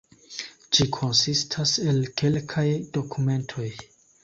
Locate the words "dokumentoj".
2.99-3.71